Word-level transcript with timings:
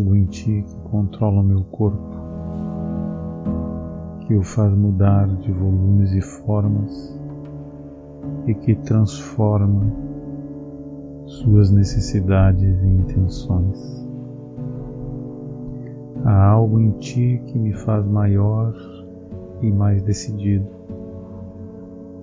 Algo 0.00 0.16
em 0.16 0.24
ti 0.24 0.64
que 0.66 0.76
controla 0.90 1.40
o 1.40 1.44
meu 1.44 1.62
corpo, 1.64 2.16
que 4.20 4.34
o 4.34 4.42
faz 4.42 4.72
mudar 4.74 5.26
de 5.26 5.52
volumes 5.52 6.12
e 6.14 6.22
formas 6.22 7.20
e 8.46 8.54
que 8.54 8.74
transforma 8.76 9.92
suas 11.26 11.70
necessidades 11.70 12.82
e 12.82 12.86
intenções. 12.86 14.08
Há 16.24 16.46
algo 16.46 16.80
em 16.80 16.92
ti 16.92 17.42
que 17.46 17.58
me 17.58 17.74
faz 17.74 18.06
maior 18.06 18.74
e 19.60 19.70
mais 19.70 20.02
decidido, 20.02 20.66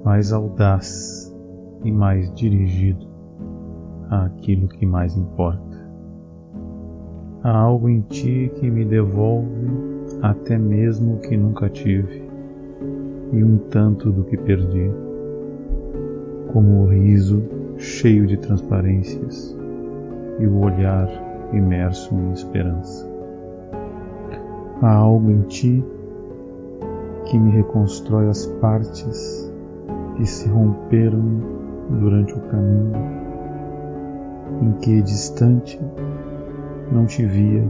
mais 0.03 0.33
audaz 0.33 1.31
e 1.83 1.91
mais 1.91 2.33
dirigido 2.33 3.05
àquilo 4.09 4.67
que 4.67 4.85
mais 4.85 5.15
importa. 5.15 5.76
Há 7.47 7.57
algo 7.57 7.87
em 7.87 8.01
ti 8.01 8.51
que 8.55 8.69
me 8.69 8.83
devolve 8.83 9.47
até 10.21 10.57
mesmo 10.57 11.13
o 11.13 11.19
que 11.19 11.37
nunca 11.37 11.69
tive 11.69 12.21
e 13.31 13.41
um 13.41 13.57
tanto 13.69 14.11
do 14.11 14.25
que 14.25 14.35
perdi, 14.35 14.91
como 16.51 16.83
o 16.83 16.87
riso 16.87 17.41
cheio 17.77 18.27
de 18.27 18.35
transparências 18.35 19.57
e 20.37 20.45
o 20.45 20.59
olhar 20.59 21.07
imerso 21.53 22.13
em 22.15 22.33
esperança. 22.33 23.09
Há 24.81 24.95
algo 24.95 25.31
em 25.31 25.43
ti 25.43 25.81
que 27.27 27.39
me 27.39 27.51
reconstrói 27.51 28.27
as 28.27 28.45
partes 28.59 29.49
que 30.17 30.25
se 30.25 30.49
romperam 30.49 31.23
durante 31.91 32.33
o 32.33 32.41
caminho, 32.41 32.91
em 34.63 34.71
que 34.81 35.01
distante 35.01 35.79
não 36.91 37.05
te 37.05 37.25
via 37.25 37.63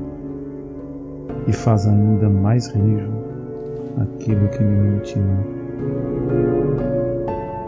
e 1.47 1.53
faz 1.53 1.87
ainda 1.87 2.29
mais 2.29 2.67
rijo 2.67 3.11
aquilo 4.01 4.47
que 4.49 4.63
me 4.63 4.91
mantinha. 4.91 5.45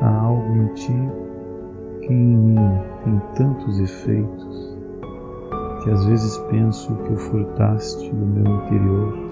Há 0.02 0.22
algo 0.22 0.56
em 0.56 0.74
ti 0.74 0.94
que 2.02 2.14
em 2.14 2.36
mim 2.38 2.56
tem 3.04 3.22
tantos 3.36 3.80
efeitos 3.80 4.78
que 5.84 5.90
às 5.92 6.06
vezes 6.06 6.38
penso 6.50 6.94
que 6.96 7.14
o 7.14 7.18
furtaste 7.18 8.10
do 8.12 8.26
meu 8.26 8.56
interior 8.58 9.30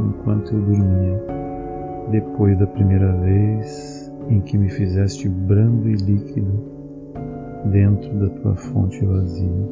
enquanto 0.00 0.54
eu 0.54 0.60
dormia, 0.60 1.22
depois 2.10 2.58
da 2.58 2.66
primeira 2.66 3.12
vez 3.12 4.10
em 4.28 4.40
que 4.40 4.56
me 4.56 4.68
fizeste 4.68 5.28
brando 5.28 5.88
e 5.88 5.94
líquido 5.94 6.80
dentro 7.66 8.12
da 8.18 8.28
tua 8.40 8.56
fonte 8.56 9.04
vazia. 9.04 9.68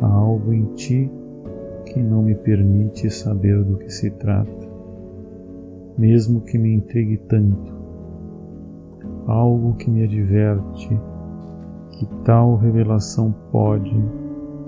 Há 0.00 0.06
algo 0.06 0.52
em 0.52 0.64
ti 0.74 1.10
que 1.86 2.02
não 2.02 2.22
me 2.22 2.34
permite 2.34 3.10
saber 3.10 3.62
do 3.62 3.76
que 3.78 3.90
se 3.90 4.10
trata, 4.10 4.68
mesmo 5.96 6.40
que 6.40 6.58
me 6.58 6.74
intrigue 6.74 7.18
tanto. 7.28 7.72
Algo 9.26 9.74
que 9.74 9.90
me 9.90 10.02
adverte 10.02 10.88
que 11.92 12.06
tal 12.24 12.56
revelação 12.56 13.32
pode, 13.52 13.94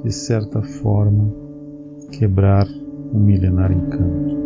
de 0.04 0.12
certa 0.12 0.62
forma, 0.62 1.28
quebrar 2.12 2.66
um 3.12 3.19
milenar 3.19 3.72
encanto. 3.72 4.46